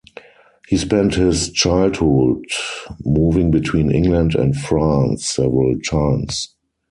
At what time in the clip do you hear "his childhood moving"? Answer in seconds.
1.13-3.51